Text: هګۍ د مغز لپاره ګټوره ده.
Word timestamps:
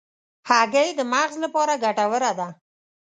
هګۍ 0.49 0.89
د 0.97 1.01
مغز 1.11 1.35
لپاره 1.43 1.73
ګټوره 1.83 2.31
ده. 2.39 2.47